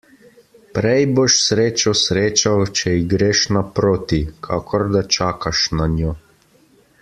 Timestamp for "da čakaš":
4.97-5.63